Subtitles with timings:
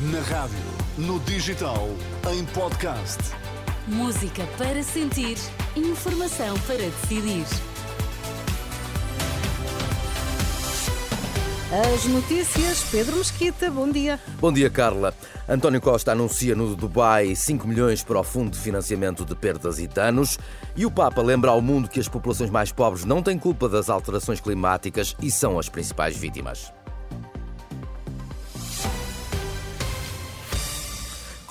[0.00, 0.56] Na rádio,
[0.96, 1.86] no digital,
[2.32, 3.18] em podcast.
[3.86, 5.36] Música para sentir,
[5.76, 7.44] informação para decidir.
[11.70, 14.18] As notícias, Pedro Mesquita, bom dia.
[14.40, 15.12] Bom dia, Carla.
[15.46, 19.86] António Costa anuncia no Dubai 5 milhões para o Fundo de Financiamento de Perdas e
[19.86, 20.38] Danos.
[20.74, 23.90] E o Papa lembra ao mundo que as populações mais pobres não têm culpa das
[23.90, 26.72] alterações climáticas e são as principais vítimas.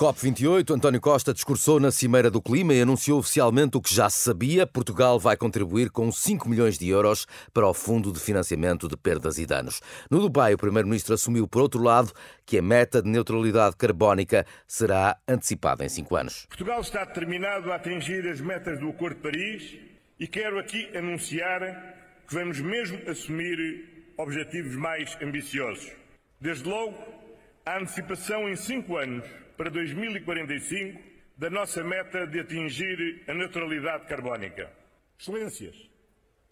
[0.00, 4.20] COP28, António Costa discursou na Cimeira do Clima e anunciou oficialmente o que já se
[4.20, 4.66] sabia.
[4.66, 9.36] Portugal vai contribuir com 5 milhões de euros para o Fundo de Financiamento de Perdas
[9.36, 9.82] e Danos.
[10.10, 12.14] No Dubai, o Primeiro-Ministro assumiu, por outro lado,
[12.46, 16.46] que a meta de neutralidade carbónica será antecipada em 5 anos.
[16.46, 19.76] Portugal está determinado a atingir as metas do Acordo de Paris
[20.18, 21.60] e quero aqui anunciar
[22.26, 25.92] que vamos mesmo assumir objetivos mais ambiciosos.
[26.40, 26.96] Desde logo,
[27.70, 29.24] a antecipação em 5 anos
[29.56, 31.00] para 2045
[31.36, 34.68] da nossa meta de atingir a neutralidade carbónica.
[35.16, 35.76] Excelências,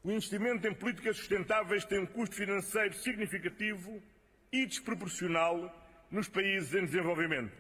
[0.05, 4.00] o investimento em políticas sustentáveis tem um custo financeiro significativo
[4.52, 5.74] e desproporcional
[6.08, 7.52] nos países em desenvolvimento.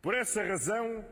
[0.00, 1.04] Por essa razão,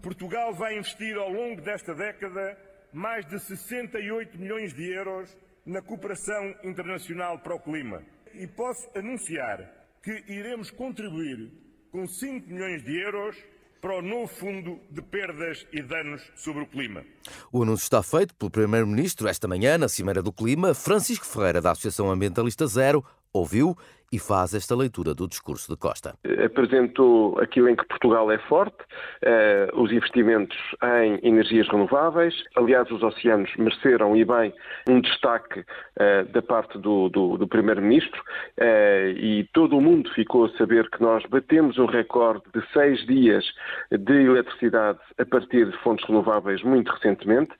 [0.00, 2.56] Portugal vai investir ao longo desta década
[2.92, 8.04] mais de 68 milhões de euros na cooperação internacional para o clima.
[8.34, 11.50] E posso anunciar que iremos contribuir
[11.90, 13.36] com 5 milhões de euros
[13.80, 17.04] para o novo Fundo de Perdas e Danos sobre o Clima.
[17.52, 20.74] O anúncio está feito pelo Primeiro-Ministro esta manhã na Cimeira do Clima.
[20.74, 23.76] Francisco Ferreira, da Associação Ambientalista Zero, ouviu
[24.10, 26.14] e faz esta leitura do discurso de Costa.
[26.44, 28.76] Apresentou aquilo em que Portugal é forte,
[29.22, 32.34] eh, os investimentos em energias renováveis.
[32.56, 34.52] Aliás, os oceanos mereceram e bem
[34.88, 35.64] um destaque
[35.96, 38.22] eh, da parte do, do, do Primeiro-Ministro
[38.56, 43.04] eh, e todo o mundo ficou a saber que nós batemos um recorde de seis
[43.06, 43.44] dias
[43.90, 47.52] de eletricidade a partir de fontes renováveis muito recentemente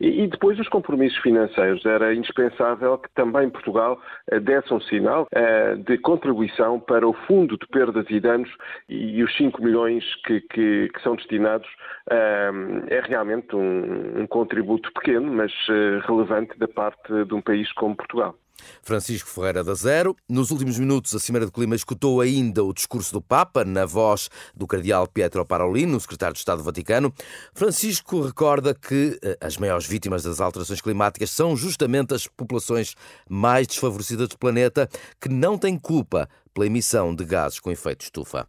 [0.00, 1.84] e, e depois os compromissos financeiros.
[1.84, 4.00] Era indispensável que também Portugal
[4.42, 5.26] desse um sinal
[5.84, 8.50] de contribuição para o Fundo de Perdas e Danos
[8.88, 11.68] e os 5 milhões que, que, que são destinados
[12.08, 17.96] é realmente um, um, contributo pequeno, mas uh, relevante da parte de um país como
[17.96, 18.36] Portugal.
[18.82, 20.16] Francisco Ferreira da Zero.
[20.28, 24.28] Nos últimos minutos, a Cimeira do Clima escutou ainda o discurso do Papa, na voz
[24.54, 27.12] do cardeal Pietro Parolin, secretário de Estado do Vaticano.
[27.54, 32.94] Francisco recorda que eh, as maiores vítimas das alterações climáticas são justamente as populações
[33.28, 34.88] mais desfavorecidas do planeta,
[35.20, 38.48] que não têm culpa pela emissão de gases com efeito estufa.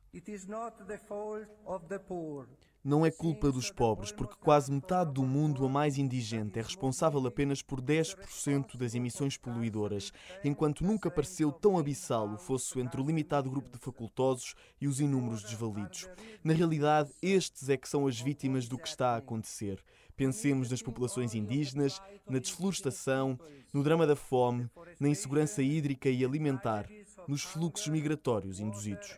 [2.87, 7.27] Não é culpa dos pobres, porque quase metade do mundo, a mais indigente, é responsável
[7.27, 13.03] apenas por 10% das emissões poluidoras, enquanto nunca pareceu tão abissal o fosso entre o
[13.03, 16.07] limitado grupo de facultosos e os inúmeros desvalidos.
[16.41, 19.83] Na realidade, estes é que são as vítimas do que está a acontecer.
[20.15, 23.37] Pensemos nas populações indígenas, na desflorestação,
[23.73, 26.87] no drama da fome, na insegurança hídrica e alimentar,
[27.27, 29.17] nos fluxos migratórios induzidos.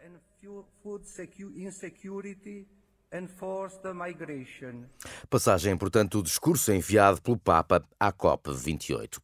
[5.27, 9.17] Passagem importante do discurso enviado pelo Papa à COP28.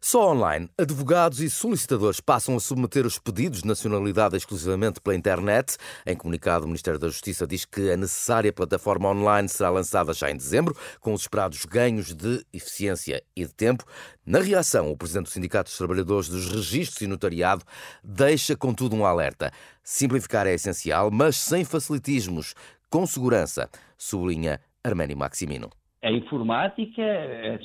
[0.00, 5.76] Só online, advogados e solicitadores passam a submeter os pedidos de nacionalidade exclusivamente pela internet.
[6.06, 10.30] Em comunicado, o Ministério da Justiça diz que a necessária plataforma online será lançada já
[10.30, 13.84] em dezembro, com os esperados ganhos de eficiência e de tempo.
[14.24, 17.64] Na reação, o Presidente do Sindicato dos Trabalhadores dos Registros e Notariado
[18.02, 19.50] deixa, contudo, um alerta.
[19.82, 22.54] Simplificar é essencial, mas sem facilitismos
[22.94, 23.68] com segurança,
[23.98, 25.68] sublinha Arménio Maximino.
[26.00, 27.02] A informática,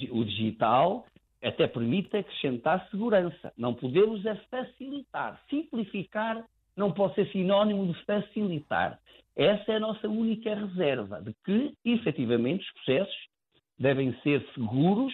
[0.09, 1.06] o digital,
[1.44, 3.53] até permite acrescentar segurança.
[3.56, 5.40] Não podemos é facilitar.
[5.47, 6.44] Simplificar
[6.75, 9.00] não pode ser sinónimo de facilitar.
[9.35, 13.28] Essa é a nossa única reserva, de que, efetivamente, os processos
[13.78, 15.13] devem ser seguros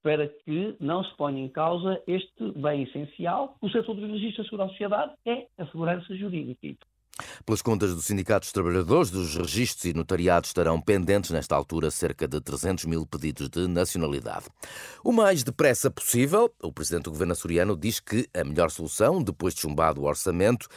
[0.00, 3.56] para que não se ponha em causa este bem essencial.
[3.60, 6.86] O setor do registro da segurança sociedade é a segurança jurídica.
[7.44, 12.28] Pelas contas do Sindicato dos Trabalhadores, dos registros e notariados estarão pendentes, nesta altura, cerca
[12.28, 14.46] de 300 mil pedidos de nacionalidade.
[15.02, 19.54] O mais depressa possível, o Presidente do Governo açoriano diz que a melhor solução, depois
[19.54, 20.68] de chumbado o orçamento,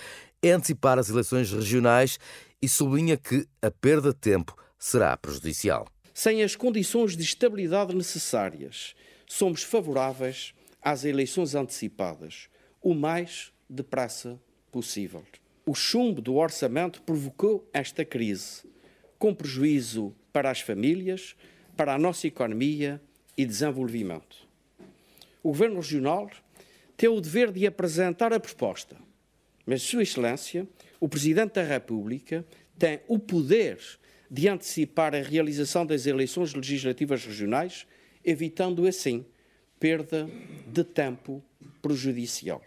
[0.42, 2.18] é antecipar as eleições regionais
[2.62, 5.88] e sublinha que a perda de tempo será prejudicial.
[6.14, 8.94] Sem as condições de estabilidade necessárias,
[9.28, 12.50] somos favoráveis às eleições antecipadas,
[12.82, 14.40] o mais depressa
[14.72, 15.24] possível.
[15.70, 18.64] O chumbo do orçamento provocou esta crise,
[19.20, 21.36] com prejuízo para as famílias,
[21.78, 23.00] para a nossa economia
[23.38, 24.48] e desenvolvimento.
[25.44, 26.28] O Governo Regional
[26.98, 28.98] tem o dever de apresentar a proposta,
[29.64, 30.68] Mas, Sua Excelência,
[31.00, 32.44] o Presidente da República
[32.76, 33.78] tem o poder
[34.28, 37.86] de antecipar a realização das eleições legislativas regionais,
[38.26, 39.24] evitando assim
[39.80, 40.28] perda
[40.66, 41.44] de tempo
[41.80, 42.60] prejudicial.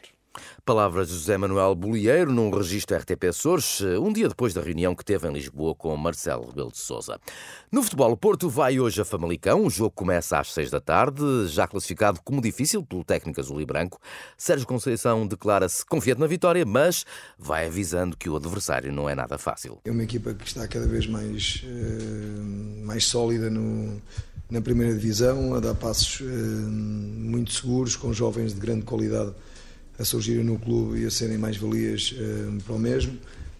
[0.64, 5.04] Palavras de José Manuel Bolieiro num registro RTP Açores, um dia depois da reunião que
[5.04, 7.18] teve em Lisboa com Marcelo Rebelo de Sousa.
[7.70, 9.64] No futebol, o Porto vai hoje a Famalicão.
[9.64, 13.66] O jogo começa às seis da tarde, já classificado como difícil pelo técnico azul e
[13.66, 13.98] branco.
[14.36, 17.04] Sérgio Conceição declara-se confiante na vitória, mas
[17.38, 19.78] vai avisando que o adversário não é nada fácil.
[19.84, 24.00] É uma equipa que está cada vez mais, uh, mais sólida no,
[24.50, 29.32] na primeira divisão, a dar passos uh, muito seguros, com jovens de grande qualidade
[30.02, 33.16] a surgirem no clube e a serem mais valias uh, para o mesmo,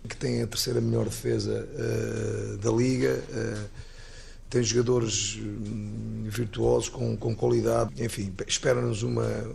[0.09, 3.69] que tem a terceira melhor defesa uh, da liga, uh,
[4.51, 9.51] tem jogadores hum, virtuosos com, com qualidade, enfim, espera-nos uma,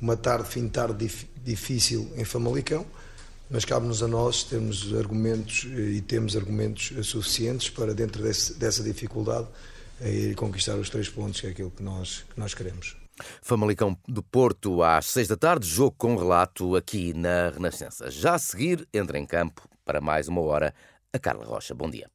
[0.00, 2.86] uma tarde, fim de tarde dif, difícil em Famalicão,
[3.50, 9.48] mas cabe-nos a nós termos argumentos e temos argumentos suficientes para, dentro desse, dessa dificuldade,
[10.00, 13.03] ir conquistar os três pontos, que é aquilo que nós, que nós queremos.
[13.42, 18.10] Famalicão do Porto às seis da tarde, jogo com relato aqui na Renascença.
[18.10, 20.74] Já a seguir, entra em campo para mais uma hora
[21.12, 21.74] a Carla Rocha.
[21.74, 22.10] Bom dia.